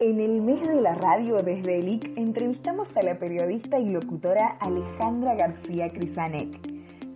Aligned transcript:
En 0.00 0.20
el 0.20 0.40
mes 0.42 0.64
de 0.64 0.80
la 0.80 0.94
radio 0.94 1.42
desde 1.42 1.80
el 1.80 1.88
IC 1.88 2.16
entrevistamos 2.16 2.96
a 2.96 3.02
la 3.02 3.18
periodista 3.18 3.80
y 3.80 3.90
locutora 3.90 4.56
Alejandra 4.60 5.34
García 5.34 5.92
Crisanek. 5.92 6.56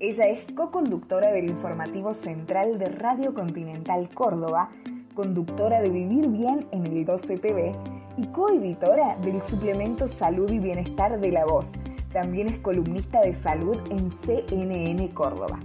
Ella 0.01 0.25
es 0.25 0.53
co-conductora 0.57 1.31
del 1.31 1.49
informativo 1.49 2.13
central 2.13 2.81
de 2.81 2.87
Radio 2.87 3.35
Continental 3.35 4.09
Córdoba, 4.13 4.69
conductora 5.15 5.81
de 5.81 5.91
Vivir 5.91 6.27
Bien 6.27 6.67
en 6.73 6.85
el 6.89 7.05
12 7.05 7.39
TV 7.39 7.73
y 8.17 8.27
coeditora 8.27 9.17
del 9.19 9.41
suplemento 9.43 10.09
Salud 10.09 10.51
y 10.51 10.59
Bienestar 10.59 11.21
de 11.21 11.31
La 11.31 11.45
Voz. 11.45 11.71
También 12.13 12.49
es 12.49 12.59
columnista 12.59 13.21
de 13.21 13.33
salud 13.33 13.79
en 13.91 14.11
CNN 14.23 15.09
Córdoba. 15.15 15.61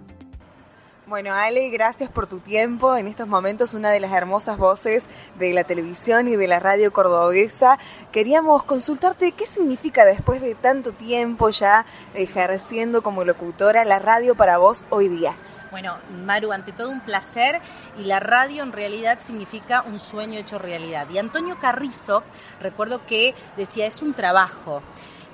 Bueno, 1.08 1.34
Ale, 1.34 1.70
gracias 1.70 2.10
por 2.10 2.28
tu 2.28 2.40
tiempo. 2.40 2.98
En 2.98 3.08
estos 3.08 3.30
momentos, 3.30 3.74
una 3.74 3.92
de 3.92 4.02
las 4.02 4.12
hermosas 4.12 4.58
voces 4.58 5.10
de 5.40 5.54
la 5.54 5.64
televisión 5.64 6.28
y 6.28 6.36
de 6.36 6.50
la 6.50 6.60
radio 6.60 6.92
cordobesa. 6.92 7.80
Queríamos 8.12 8.64
consultarte 8.64 9.32
qué 9.32 9.46
significa 9.46 10.04
después 10.04 10.42
de 10.42 10.54
tanto 10.54 10.92
tiempo 10.92 11.50
ya 11.50 11.86
ejerciendo 12.14 13.04
como 13.04 13.24
locutora 13.24 13.86
la 13.86 14.00
radio 14.00 14.36
para 14.36 14.58
vos 14.58 14.86
hoy 14.90 15.08
día. 15.08 15.38
Bueno, 15.72 15.96
Maru, 16.26 16.52
ante 16.52 16.74
todo 16.74 16.90
un 16.90 17.00
placer 17.00 17.62
y 17.98 18.04
la 18.04 18.20
radio 18.20 18.64
en 18.64 18.74
realidad 18.74 19.20
significa 19.22 19.84
un 19.84 20.00
sueño 20.00 20.38
hecho 20.38 20.60
realidad. 20.60 21.08
Y 21.10 21.20
Antonio 21.20 21.58
Carrizo, 21.58 22.22
recuerdo 22.60 23.06
que 23.06 23.34
decía, 23.56 23.86
es 23.86 24.02
un 24.02 24.14
trabajo. 24.14 24.82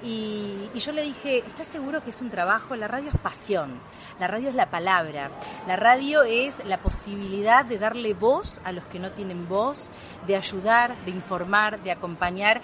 Y, 0.04 0.70
yo 0.76 0.92
le 0.92 1.04
dije, 1.04 1.44
¿estás 1.48 1.68
seguro 1.68 2.04
que 2.04 2.10
es 2.10 2.22
un 2.22 2.30
trabajo? 2.30 2.76
La 2.76 2.90
radio 2.90 3.10
es 3.10 3.18
pasión, 3.18 3.80
la 4.20 4.28
radio 4.28 4.50
es 4.50 4.56
la 4.56 4.70
palabra, 4.70 5.32
la 5.66 5.78
radio 5.78 6.24
es 6.24 6.66
la 6.66 6.78
posibilidad 6.80 7.64
de 7.64 7.78
darle 7.78 8.14
voz 8.14 8.60
a 8.66 8.74
los 8.74 8.84
que 8.86 9.00
no 9.00 9.12
tienen 9.12 9.48
voz, 9.48 9.90
de 10.28 10.36
ayudar, 10.36 10.96
de 11.06 11.12
informar, 11.12 11.82
de 11.84 11.92
acompañar. 11.92 12.62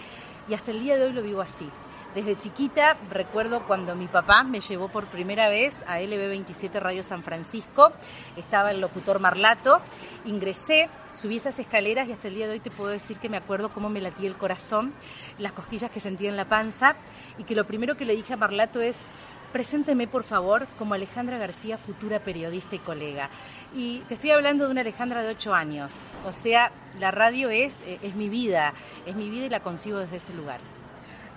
Y 0.49 0.53
hasta 0.53 0.71
el 0.71 0.81
día 0.81 0.97
de 0.97 1.05
hoy 1.05 1.13
lo 1.13 1.21
vivo 1.21 1.41
así. 1.41 1.70
Desde 2.13 2.35
chiquita 2.35 2.97
recuerdo 3.11 3.66
cuando 3.67 3.95
mi 3.95 4.08
papá 4.08 4.44
me 4.44 4.59
llevó 4.59 4.89
por 4.89 5.06
primera 5.06 5.47
vez 5.47 5.83
a 5.88 6.00
LB27 6.00 6.80
Radio 6.80 7.03
San 7.03 7.22
Francisco, 7.22 7.94
estaba 8.35 8.72
el 8.72 8.81
locutor 8.81 9.19
Marlato, 9.19 9.80
ingresé, 10.25 10.89
subí 11.20 11.36
esas 11.36 11.59
escaleras 11.59 12.08
y 12.08 12.14
hasta 12.14 12.30
el 12.30 12.36
día 12.36 12.48
de 12.48 12.53
hoy 12.53 12.59
te 12.62 12.72
puedo 12.72 12.92
decir 12.92 13.17
que 13.17 13.28
me 13.28 13.36
acuerdo 13.36 13.73
cómo 13.73 13.89
me 13.89 14.00
latía 14.00 14.30
el 14.30 14.38
corazón, 14.38 14.94
las 15.38 15.52
cosquillas 15.52 15.92
que 15.92 16.00
sentía 16.00 16.30
en 16.30 16.38
la 16.38 16.48
panza 16.48 16.95
y 17.38 17.44
que 17.44 17.56
lo 17.56 17.67
primero 17.67 17.98
que 17.98 18.06
le 18.06 18.16
dije 18.16 18.34
a 18.34 18.38
Marlato 18.38 18.80
es, 18.80 19.06
Presénteme, 19.52 20.08
por 20.08 20.23
favor, 20.23 20.67
como 20.78 20.94
Alejandra 20.94 21.40
García, 21.40 21.80
futura 21.80 22.20
periodista 22.20 22.75
y 22.75 22.80
colega. 22.80 23.31
Y 23.75 24.00
te 24.02 24.14
estoy 24.14 24.30
hablando 24.30 24.66
de 24.66 24.72
una 24.72 24.81
Alejandra 24.81 25.23
de 25.23 25.30
8 25.30 25.56
años. 25.56 26.02
O 26.28 26.31
sea, 26.31 26.72
la 27.00 27.09
radio 27.09 27.50
es, 27.50 27.81
eh, 27.81 27.97
es 28.03 28.14
mi 28.14 28.30
vida, 28.30 28.75
es 29.08 29.16
mi 29.16 29.28
vida 29.28 29.47
y 29.47 29.50
la 29.50 29.62
consigo 29.62 29.97
desde 29.97 30.17
ese 30.17 30.36
lugar. 30.36 30.59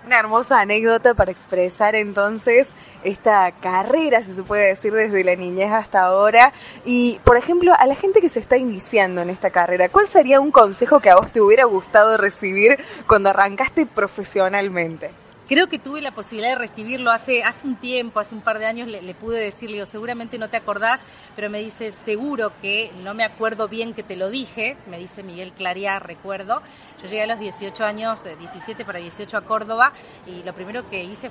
Una 0.05 0.19
hermosa 0.19 0.61
anécdota 0.61 1.15
para 1.15 1.31
expresar 1.31 1.95
entonces 1.95 2.75
esta 3.05 3.53
carrera, 3.53 4.25
si 4.25 4.33
se 4.33 4.43
puede 4.43 4.67
decir, 4.67 4.93
desde 4.93 5.23
la 5.23 5.37
niñez 5.37 5.71
hasta 5.71 6.03
ahora. 6.03 6.53
Y, 6.85 7.21
por 7.23 7.37
ejemplo, 7.37 7.73
a 7.79 7.87
la 7.87 7.95
gente 7.95 8.21
que 8.21 8.29
se 8.29 8.41
está 8.41 8.57
iniciando 8.57 9.23
en 9.23 9.31
esta 9.31 9.51
carrera, 9.51 9.89
¿cuál 9.91 10.09
sería 10.09 10.41
un 10.41 10.51
consejo 10.51 10.99
que 10.99 11.11
a 11.11 11.15
vos 11.15 11.31
te 11.31 11.41
hubiera 11.41 11.67
gustado 11.67 12.17
recibir 12.17 12.79
cuando 13.07 13.31
arrancaste 13.31 13.87
profesionalmente? 13.87 15.22
Creo 15.53 15.69
que 15.69 15.79
tuve 15.79 16.01
la 16.01 16.13
posibilidad 16.13 16.53
de 16.53 16.59
recibirlo 16.59 17.11
hace, 17.11 17.45
hace 17.45 17.67
un 17.67 17.77
tiempo, 17.77 18.21
hace 18.21 18.35
un 18.35 18.41
par 18.41 18.59
de 18.59 18.65
años, 18.65 18.89
le, 18.89 19.15
pude 19.15 19.39
decirle, 19.39 19.85
seguramente 19.85 20.39
no 20.39 20.49
te 20.49 20.57
acordás, 20.57 21.03
pero 21.37 21.51
me 21.51 21.59
dice, 21.59 21.93
seguro 21.93 22.55
que 22.63 22.91
no 23.05 23.13
me 23.13 23.23
acuerdo 23.23 23.69
bien 23.69 23.93
que 23.93 24.03
te 24.03 24.17
lo 24.17 24.31
dije, 24.31 24.79
me 24.89 24.97
dice 24.97 25.23
Miguel 25.23 25.53
Clariá, 25.53 25.99
recuerdo. 25.99 26.63
Yo 27.03 27.07
llegué 27.07 27.25
a 27.25 27.27
los 27.27 27.39
18 27.39 27.85
años, 27.85 28.25
17 28.25 28.81
eh, 28.81 28.85
para 28.87 28.99
18 28.99 29.37
a 29.37 29.43
Córdoba, 29.43 29.93
y 30.27 30.43
lo 30.43 30.55
primero 30.55 30.89
que 30.89 31.05
hice 31.05 31.31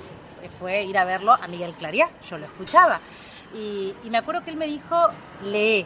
fue, 0.60 0.84
ir 0.84 0.98
a 0.98 1.04
verlo 1.04 1.32
a 1.32 1.48
Miguel 1.48 1.74
Clariá, 1.74 2.08
yo 2.24 2.38
lo 2.38 2.46
escuchaba. 2.46 3.00
Y 3.54 3.92
me 4.08 4.18
acuerdo 4.18 4.44
que 4.44 4.50
él 4.50 4.56
me 4.56 4.68
dijo, 4.68 5.08
lee, 5.46 5.84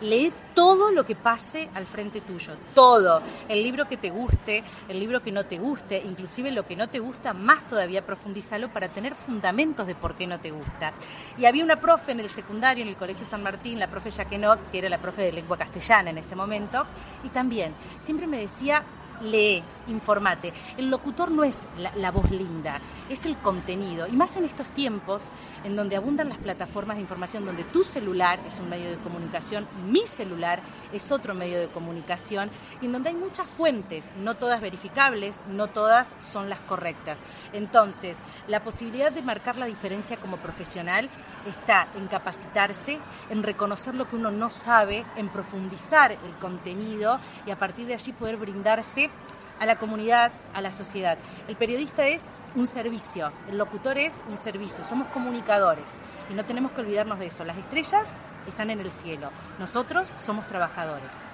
Lee 0.00 0.32
todo 0.54 0.90
lo 0.90 1.04
que 1.04 1.16
pase 1.16 1.68
al 1.74 1.86
frente 1.86 2.20
tuyo, 2.20 2.54
todo. 2.74 3.22
El 3.48 3.62
libro 3.62 3.88
que 3.88 3.96
te 3.96 4.10
guste, 4.10 4.62
el 4.88 5.00
libro 5.00 5.22
que 5.22 5.32
no 5.32 5.44
te 5.44 5.58
guste, 5.58 6.02
inclusive 6.04 6.50
lo 6.52 6.64
que 6.64 6.76
no 6.76 6.88
te 6.88 6.98
gusta, 6.98 7.32
más 7.32 7.66
todavía 7.66 8.06
profundízalo 8.06 8.68
para 8.70 8.88
tener 8.88 9.14
fundamentos 9.14 9.86
de 9.86 9.94
por 9.94 10.16
qué 10.16 10.26
no 10.26 10.38
te 10.40 10.50
gusta. 10.50 10.92
Y 11.38 11.46
había 11.46 11.64
una 11.64 11.80
profe 11.80 12.12
en 12.12 12.20
el 12.20 12.30
secundario, 12.30 12.82
en 12.82 12.88
el 12.88 12.96
Colegio 12.96 13.24
San 13.24 13.42
Martín, 13.42 13.78
la 13.78 13.88
profe 13.88 14.10
Jaquenot, 14.10 14.70
que 14.70 14.78
era 14.78 14.88
la 14.88 14.98
profe 14.98 15.22
de 15.22 15.32
lengua 15.32 15.56
castellana 15.56 16.10
en 16.10 16.18
ese 16.18 16.36
momento, 16.36 16.86
y 17.24 17.28
también 17.30 17.74
siempre 18.00 18.26
me 18.26 18.38
decía, 18.38 18.84
lee, 19.22 19.62
informate. 19.88 20.52
El 20.76 20.90
locutor 20.90 21.30
no 21.30 21.44
es 21.44 21.66
la, 21.96 22.10
voz 22.10 22.30
linda, 22.30 22.80
es 23.08 23.26
el 23.26 23.36
contenido. 23.36 24.06
Y 24.06 24.12
más 24.12 24.36
en 24.36 24.44
estos 24.44 24.68
tiempos 24.68 25.28
en 25.64 25.76
donde 25.76 25.96
abundan 25.96 26.28
las 26.28 26.38
plataformas 26.38 26.96
de 26.96 27.02
información, 27.02 27.44
donde 27.44 27.64
tu 27.64 27.84
celular 27.84 28.40
es 28.46 28.58
un 28.58 28.68
medio 28.68 28.90
de 28.90 28.96
comunicación, 28.96 29.66
mi 29.88 30.06
celular 30.06 30.60
es 30.92 31.12
otro 31.12 31.34
medio 31.34 31.60
de 31.60 31.68
comunicación, 31.68 32.50
y 32.80 32.86
en 32.86 32.92
donde 32.92 33.10
hay 33.10 33.16
muchas 33.16 33.46
fuentes, 33.46 34.10
no 34.18 34.34
todas 34.34 34.60
verificables, 34.60 35.42
no 35.48 35.68
todas 35.68 36.14
son 36.20 36.48
las 36.48 36.60
correctas. 36.60 37.22
Entonces, 37.52 38.22
la 38.48 38.62
posibilidad 38.62 39.12
de 39.12 39.22
marcar 39.22 39.56
la 39.56 39.66
diferencia 39.66 40.16
como 40.16 40.36
profesional 40.38 41.08
está 41.46 41.88
en 41.96 42.06
capacitarse, 42.06 42.98
en 43.30 43.42
reconocer 43.42 43.94
lo 43.94 44.08
que 44.08 44.16
uno 44.16 44.30
no 44.30 44.50
sabe, 44.50 45.04
en 45.16 45.28
profundizar 45.28 46.12
el 46.12 46.34
contenido 46.40 47.18
y 47.46 47.50
a 47.50 47.58
partir 47.58 47.86
de 47.86 47.94
allí 47.94 48.12
poder 48.12 48.36
brindarse 48.36 49.03
a 49.60 49.66
la 49.66 49.76
comunidad, 49.76 50.32
a 50.52 50.60
la 50.60 50.70
sociedad. 50.70 51.18
El 51.48 51.56
periodista 51.56 52.06
es 52.06 52.30
un 52.54 52.66
servicio, 52.66 53.32
el 53.48 53.58
locutor 53.58 53.98
es 53.98 54.22
un 54.28 54.36
servicio, 54.36 54.84
somos 54.84 55.08
comunicadores 55.08 55.98
y 56.30 56.34
no 56.34 56.44
tenemos 56.44 56.72
que 56.72 56.80
olvidarnos 56.80 57.18
de 57.18 57.26
eso. 57.26 57.44
Las 57.44 57.56
estrellas 57.56 58.08
están 58.48 58.70
en 58.70 58.80
el 58.80 58.92
cielo, 58.92 59.30
nosotros 59.58 60.12
somos 60.18 60.46
trabajadores. 60.46 61.26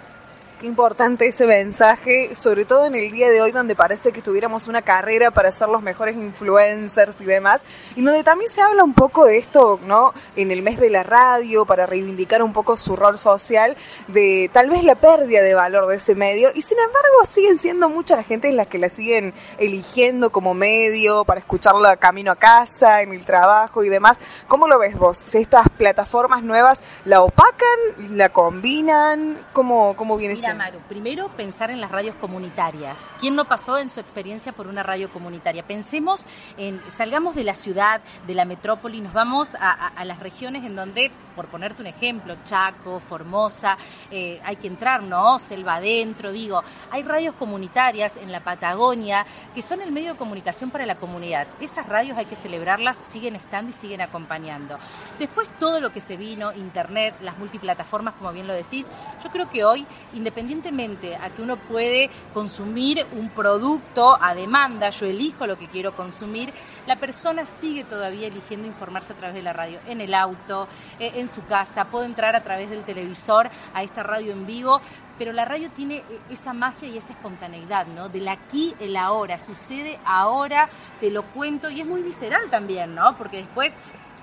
Qué 0.60 0.66
importante 0.66 1.26
ese 1.26 1.46
mensaje, 1.46 2.34
sobre 2.34 2.66
todo 2.66 2.84
en 2.84 2.94
el 2.94 3.10
día 3.10 3.30
de 3.30 3.40
hoy 3.40 3.50
donde 3.50 3.74
parece 3.74 4.12
que 4.12 4.20
tuviéramos 4.20 4.68
una 4.68 4.82
carrera 4.82 5.30
para 5.30 5.50
ser 5.50 5.70
los 5.70 5.80
mejores 5.80 6.16
influencers 6.16 7.22
y 7.22 7.24
demás, 7.24 7.64
y 7.96 8.02
donde 8.02 8.22
también 8.22 8.50
se 8.50 8.60
habla 8.60 8.84
un 8.84 8.92
poco 8.92 9.24
de 9.24 9.38
esto, 9.38 9.80
¿no? 9.86 10.12
En 10.36 10.50
el 10.50 10.60
mes 10.60 10.78
de 10.78 10.90
la 10.90 11.02
radio, 11.02 11.64
para 11.64 11.86
reivindicar 11.86 12.42
un 12.42 12.52
poco 12.52 12.76
su 12.76 12.94
rol 12.94 13.16
social, 13.16 13.74
de 14.08 14.50
tal 14.52 14.68
vez 14.68 14.84
la 14.84 14.96
pérdida 14.96 15.40
de 15.40 15.54
valor 15.54 15.86
de 15.86 15.96
ese 15.96 16.14
medio, 16.14 16.50
y 16.54 16.60
sin 16.60 16.78
embargo 16.78 17.24
siguen 17.24 17.56
siendo 17.56 17.88
mucha 17.88 18.16
la 18.16 18.22
gente 18.22 18.52
las 18.52 18.66
que 18.66 18.76
la 18.76 18.90
siguen 18.90 19.32
eligiendo 19.56 20.28
como 20.28 20.52
medio 20.52 21.24
para 21.24 21.40
escucharla 21.40 21.96
camino 21.96 22.32
a 22.32 22.36
casa, 22.36 23.00
en 23.00 23.14
el 23.14 23.24
trabajo 23.24 23.82
y 23.82 23.88
demás. 23.88 24.20
¿Cómo 24.46 24.68
lo 24.68 24.78
ves 24.78 24.98
vos? 24.98 25.16
Si 25.16 25.38
estas 25.38 25.70
plataformas 25.70 26.42
nuevas 26.42 26.82
la 27.06 27.22
opacan, 27.22 27.78
la 28.10 28.28
combinan, 28.28 29.38
¿cómo, 29.54 29.96
cómo 29.96 30.18
viene 30.18 30.34
Mira, 30.34 30.49
Maru, 30.54 30.80
primero 30.88 31.28
pensar 31.36 31.70
en 31.70 31.80
las 31.80 31.90
radios 31.90 32.14
comunitarias. 32.16 33.10
¿Quién 33.20 33.36
no 33.36 33.46
pasó 33.46 33.78
en 33.78 33.90
su 33.90 34.00
experiencia 34.00 34.52
por 34.52 34.66
una 34.66 34.82
radio 34.82 35.10
comunitaria? 35.12 35.66
Pensemos 35.66 36.26
en, 36.56 36.80
salgamos 36.88 37.34
de 37.34 37.44
la 37.44 37.54
ciudad, 37.54 38.00
de 38.26 38.34
la 38.34 38.44
metrópoli, 38.44 39.00
nos 39.00 39.12
vamos 39.12 39.54
a, 39.58 40.04
las 40.04 40.20
regiones 40.20 40.64
en 40.64 40.76
donde, 40.76 41.10
por 41.40 41.48
ponerte 41.48 41.80
un 41.80 41.86
ejemplo, 41.86 42.36
Chaco, 42.44 43.00
Formosa, 43.00 43.78
eh, 44.10 44.38
hay 44.44 44.56
que 44.56 44.66
entrar, 44.66 45.02
¿no? 45.02 45.38
Selva 45.38 45.76
adentro, 45.76 46.32
digo, 46.32 46.62
hay 46.90 47.02
radios 47.02 47.34
comunitarias 47.36 48.18
en 48.18 48.30
la 48.30 48.40
Patagonia 48.40 49.24
que 49.54 49.62
son 49.62 49.80
el 49.80 49.90
medio 49.90 50.12
de 50.12 50.18
comunicación 50.18 50.70
para 50.70 50.84
la 50.84 50.96
comunidad. 50.96 51.48
Esas 51.58 51.86
radios 51.86 52.18
hay 52.18 52.26
que 52.26 52.36
celebrarlas, 52.36 53.00
siguen 53.08 53.36
estando 53.36 53.70
y 53.70 53.72
siguen 53.72 54.02
acompañando. 54.02 54.78
Después 55.18 55.48
todo 55.58 55.80
lo 55.80 55.94
que 55.94 56.02
se 56.02 56.18
vino, 56.18 56.52
internet, 56.52 57.14
las 57.22 57.38
multiplataformas, 57.38 58.12
como 58.16 58.32
bien 58.32 58.46
lo 58.46 58.52
decís, 58.52 58.90
yo 59.24 59.30
creo 59.30 59.48
que 59.48 59.64
hoy, 59.64 59.86
independientemente 60.12 61.16
a 61.16 61.30
que 61.30 61.40
uno 61.40 61.56
puede 61.56 62.10
consumir 62.34 63.06
un 63.12 63.30
producto 63.30 64.18
a 64.20 64.34
demanda, 64.34 64.90
yo 64.90 65.06
elijo 65.06 65.46
lo 65.46 65.56
que 65.56 65.68
quiero 65.68 65.96
consumir, 65.96 66.52
la 66.86 66.96
persona 66.96 67.46
sigue 67.46 67.84
todavía 67.84 68.26
eligiendo 68.26 68.66
informarse 68.66 69.14
a 69.14 69.16
través 69.16 69.34
de 69.34 69.42
la 69.42 69.54
radio, 69.54 69.78
en 69.88 70.02
el 70.02 70.12
auto, 70.12 70.68
eh, 70.98 71.12
en 71.14 71.29
su 71.30 71.44
casa, 71.46 71.86
puedo 71.86 72.04
entrar 72.04 72.36
a 72.36 72.42
través 72.42 72.68
del 72.68 72.84
televisor 72.84 73.50
a 73.72 73.82
esta 73.82 74.02
radio 74.02 74.32
en 74.32 74.46
vivo, 74.46 74.80
pero 75.18 75.32
la 75.32 75.44
radio 75.44 75.70
tiene 75.70 75.96
eh, 75.96 76.04
esa 76.30 76.52
magia 76.52 76.88
y 76.88 76.98
esa 76.98 77.12
espontaneidad, 77.12 77.86
¿no? 77.86 78.08
Del 78.08 78.28
aquí, 78.28 78.74
el 78.80 78.96
ahora, 78.96 79.38
sucede 79.38 79.98
ahora, 80.04 80.68
te 81.00 81.10
lo 81.10 81.24
cuento 81.32 81.70
y 81.70 81.80
es 81.80 81.86
muy 81.86 82.02
visceral 82.02 82.50
también, 82.50 82.94
¿no? 82.94 83.16
Porque 83.16 83.38
después 83.38 83.76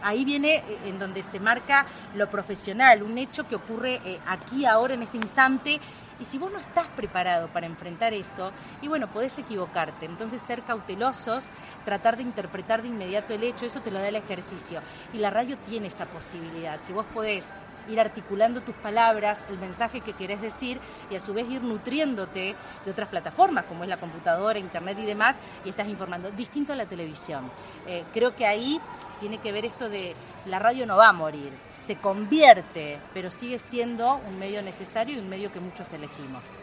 ahí 0.03 0.25
viene 0.25 0.57
eh, 0.57 0.79
en 0.85 0.99
donde 0.99 1.23
se 1.23 1.39
marca 1.39 1.85
lo 2.15 2.29
profesional, 2.29 3.01
un 3.03 3.17
hecho 3.17 3.47
que 3.47 3.55
ocurre 3.55 4.01
aquí, 4.27 4.65
ahora, 4.65 4.93
en 4.93 5.03
este 5.03 5.17
instante, 5.17 5.79
y 6.19 6.25
si 6.25 6.37
vos 6.37 6.51
no 6.51 6.59
estás 6.59 6.87
preparado 6.87 7.47
para 7.49 7.65
enfrentar 7.65 8.13
eso, 8.13 8.51
y 8.81 8.87
bueno, 8.87 9.07
podés 9.07 9.37
equivocarte. 9.37 10.05
Entonces 10.05 10.41
ser 10.41 10.63
cautelosos, 10.63 11.45
tratar 11.85 12.17
de 12.17 12.23
interpretar 12.23 12.81
de 12.81 12.89
inmediato 12.89 13.33
el 13.33 13.43
hecho, 13.43 13.65
eso 13.65 13.81
te 13.81 13.91
lo 13.91 13.99
da 13.99 14.07
el 14.07 14.15
ejercicio. 14.15 14.81
Y 15.13 15.19
la 15.19 15.29
radio 15.29 15.57
tiene 15.69 15.87
esa 15.87 16.05
posibilidad, 16.05 16.79
que 16.81 16.93
vos 16.93 17.05
podés 17.13 17.55
ir 17.89 17.99
articulando 17.99 18.61
tus 18.61 18.75
palabras, 18.75 19.45
el 19.49 19.57
mensaje 19.59 20.01
que 20.01 20.13
querés 20.13 20.41
decir 20.41 20.79
y 21.09 21.15
a 21.15 21.19
su 21.19 21.33
vez 21.33 21.49
ir 21.49 21.63
nutriéndote 21.63 22.55
de 22.85 22.91
otras 22.91 23.07
plataformas 23.07 23.65
como 23.65 23.83
es 23.83 23.89
la 23.89 23.97
computadora, 23.97 24.59
internet 24.59 24.97
y 24.99 25.05
demás 25.05 25.37
y 25.65 25.69
estás 25.69 25.87
informando. 25.87 26.31
Distinto 26.31 26.73
a 26.73 26.75
la 26.75 26.85
televisión. 26.85 27.49
Eh, 27.85 28.03
creo 28.13 28.35
que 28.35 28.45
ahí 28.45 28.79
tiene 29.19 29.39
que 29.39 29.51
ver 29.51 29.65
esto 29.65 29.89
de 29.89 30.15
la 30.47 30.59
radio 30.59 30.85
no 30.85 30.97
va 30.97 31.09
a 31.09 31.13
morir, 31.13 31.51
se 31.71 31.97
convierte, 31.97 32.99
pero 33.13 33.29
sigue 33.29 33.59
siendo 33.59 34.15
un 34.27 34.39
medio 34.39 34.61
necesario 34.61 35.15
y 35.15 35.19
un 35.19 35.29
medio 35.29 35.51
que 35.51 35.59
muchos 35.59 35.91
elegimos. 35.91 36.55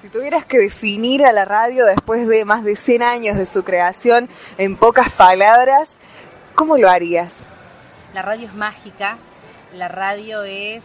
Si 0.00 0.08
tuvieras 0.08 0.44
que 0.44 0.58
definir 0.58 1.24
a 1.24 1.32
la 1.32 1.44
radio 1.44 1.84
después 1.84 2.26
de 2.26 2.44
más 2.44 2.64
de 2.64 2.74
100 2.74 3.02
años 3.02 3.36
de 3.36 3.46
su 3.46 3.64
creación 3.64 4.28
en 4.58 4.76
pocas 4.76 5.12
palabras, 5.12 5.98
¿cómo 6.54 6.76
lo 6.76 6.90
harías? 6.90 7.46
La 8.14 8.22
radio 8.22 8.48
es 8.48 8.54
mágica, 8.54 9.18
la 9.74 9.88
radio 9.88 10.42
es 10.42 10.84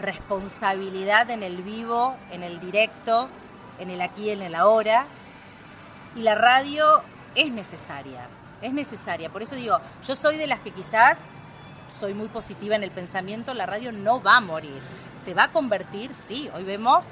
responsabilidad 0.00 1.30
en 1.30 1.42
el 1.42 1.62
vivo, 1.62 2.14
en 2.32 2.42
el 2.42 2.60
directo, 2.60 3.28
en 3.78 3.90
el 3.90 4.00
aquí 4.02 4.24
y 4.24 4.30
en 4.30 4.42
el 4.42 4.54
ahora. 4.54 5.06
Y 6.16 6.22
la 6.22 6.34
radio 6.34 7.02
es 7.34 7.52
necesaria, 7.52 8.26
es 8.60 8.72
necesaria. 8.72 9.30
Por 9.30 9.42
eso 9.42 9.54
digo, 9.54 9.78
yo 10.06 10.16
soy 10.16 10.36
de 10.36 10.46
las 10.46 10.60
que 10.60 10.72
quizás 10.72 11.18
soy 11.90 12.14
muy 12.14 12.28
positiva 12.28 12.76
en 12.76 12.82
el 12.82 12.90
pensamiento, 12.90 13.54
la 13.54 13.66
radio 13.66 13.92
no 13.92 14.22
va 14.22 14.36
a 14.36 14.40
morir. 14.40 14.80
Se 15.16 15.34
va 15.34 15.44
a 15.44 15.52
convertir, 15.52 16.14
sí, 16.14 16.50
hoy 16.54 16.64
vemos 16.64 17.08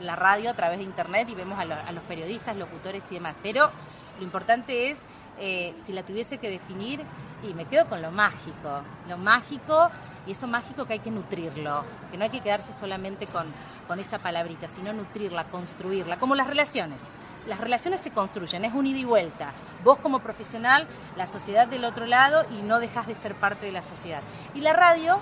la 0.00 0.16
radio 0.16 0.50
a 0.50 0.54
través 0.54 0.78
de 0.78 0.84
internet 0.84 1.28
y 1.30 1.34
vemos 1.34 1.58
a, 1.58 1.92
los 1.92 2.04
periodistas, 2.04 2.56
locutores 2.56 3.04
y 3.10 3.14
demás, 3.14 3.34
pero 3.42 3.70
lo 4.18 4.24
importante 4.24 4.90
es, 4.90 5.02
eh, 5.38 5.74
si 5.76 5.92
la 5.92 6.02
tuviese 6.02 6.38
que 6.38 6.48
definir, 6.48 7.02
y 7.42 7.54
me 7.54 7.64
quedo 7.64 7.86
con 7.86 8.02
lo 8.02 8.10
mágico, 8.10 8.82
lo 9.08 9.16
mágico 9.16 9.90
y 10.26 10.32
eso 10.32 10.46
mágico 10.46 10.86
que 10.86 10.94
hay 10.94 10.98
que 10.98 11.10
nutrirlo, 11.10 11.84
que 12.10 12.18
no 12.18 12.24
hay 12.24 12.30
que 12.30 12.40
quedarse 12.40 12.72
solamente 12.72 13.26
con, 13.26 13.46
con 13.88 13.98
esa 13.98 14.18
palabrita, 14.18 14.68
sino 14.68 14.92
nutrirla, 14.92 15.44
construirla, 15.44 16.18
como 16.18 16.34
las 16.34 16.46
relaciones. 16.46 17.04
Las 17.46 17.58
relaciones 17.58 18.00
se 18.00 18.10
construyen, 18.10 18.64
es 18.64 18.74
un 18.74 18.86
ida 18.86 18.98
y 18.98 19.04
vuelta. 19.04 19.52
Vos 19.82 19.98
como 19.98 20.20
profesional, 20.20 20.86
la 21.16 21.26
sociedad 21.26 21.66
del 21.66 21.84
otro 21.84 22.06
lado 22.06 22.44
y 22.52 22.62
no 22.62 22.80
dejas 22.80 23.06
de 23.06 23.14
ser 23.14 23.34
parte 23.34 23.66
de 23.66 23.72
la 23.72 23.82
sociedad. 23.82 24.20
Y 24.54 24.60
la 24.60 24.74
radio 24.74 25.18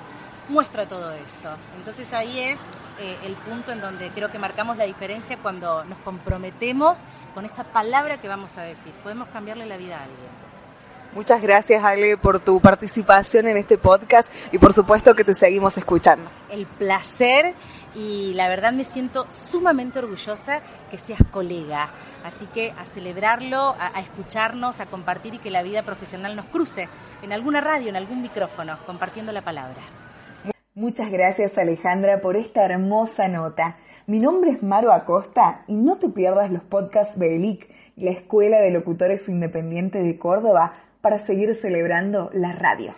muestra 0.49 0.87
todo 0.87 1.13
eso. 1.13 1.55
Entonces 1.77 2.13
ahí 2.13 2.41
es 2.41 2.61
eh, 2.99 3.17
el 3.25 3.35
punto 3.35 3.73
en 3.73 3.81
donde 3.81 4.11
creo 4.11 4.31
que 4.31 4.39
marcamos 4.39 4.77
la 4.77 4.85
diferencia 4.85 5.39
cuando 5.39 5.85
nos 5.85 5.99
comprometemos 5.99 7.01
con 7.35 7.45
esa 7.45 7.65
palabra 7.65 8.19
que 8.19 8.29
vamos 8.29 8.59
a 8.59 8.63
decir. 8.63 8.93
Podemos 9.03 9.29
cambiarle 9.29 9.67
la 9.67 9.77
vida 9.77 9.99
a 9.99 10.05
alguien. 10.05 10.48
Muchas 11.15 11.41
gracias, 11.41 11.83
Ale, 11.83 12.17
por 12.17 12.39
tu 12.41 12.61
participación 12.61 13.49
en 13.49 13.57
este 13.57 13.79
podcast 13.79 14.33
y 14.53 14.59
por 14.59 14.75
supuesto 14.75 15.15
que 15.15 15.25
te 15.25 15.35
seguimos 15.35 15.79
escuchando. 15.79 16.31
El 16.51 16.67
placer 16.67 17.55
y 17.95 18.35
la 18.35 18.49
verdad 18.49 18.73
me 18.73 18.85
siento 18.85 19.27
sumamente 19.31 19.99
orgullosa 19.99 20.61
que 20.91 20.99
seas 20.99 21.21
colega. 21.31 21.91
Así 22.25 22.47
que 22.47 22.73
a 22.79 22.85
celebrarlo, 22.85 23.75
a, 23.79 23.99
escucharnos, 24.01 24.81
a 24.81 24.87
compartir 24.87 25.35
y 25.35 25.39
que 25.39 25.51
la 25.51 25.63
vida 25.63 25.83
profesional 25.83 26.37
nos 26.37 26.47
cruce 26.47 26.89
en 27.23 27.33
alguna 27.33 27.61
radio, 27.61 27.89
en 27.89 27.97
algún 27.97 28.23
micrófono, 28.23 28.77
compartiendo 28.87 29.33
la 29.33 29.43
palabra. 29.43 29.81
Muchas 30.75 31.11
gracias 31.11 31.57
Alejandra 31.59 32.21
por 32.21 32.37
esta 32.37 32.65
hermosa 32.65 33.29
nota. 33.29 33.77
Mi 34.07 34.21
nombre 34.21 34.51
es 34.53 34.63
Maro 34.63 34.93
Acosta 34.93 35.65
y 35.67 35.75
no 35.75 35.99
te 35.99 36.09
pierdas 36.09 36.51
los 36.51 36.63
podcasts 36.63 37.19
de 37.19 37.37
ELIC, 37.37 37.69
la 37.97 38.11
Escuela 38.11 38.61
de 38.61 38.71
Locutores 38.71 39.29
Independiente 39.29 40.03
de 40.03 40.19
Córdoba, 40.19 40.75
para 41.01 41.19
seguir 41.19 41.55
celebrando 41.55 42.31
la 42.33 42.53
radio. 42.53 42.95